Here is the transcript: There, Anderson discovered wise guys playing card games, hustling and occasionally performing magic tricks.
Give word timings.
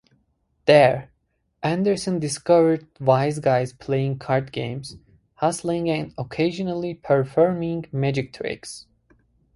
There, 0.65 1.11
Anderson 1.61 2.17
discovered 2.17 2.87
wise 2.99 3.37
guys 3.37 3.71
playing 3.71 4.17
card 4.17 4.51
games, 4.51 4.97
hustling 5.35 5.91
and 5.91 6.11
occasionally 6.17 6.95
performing 6.95 7.85
magic 7.91 8.33
tricks. 8.33 8.87